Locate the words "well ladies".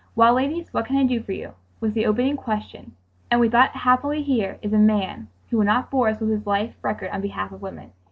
0.15-0.73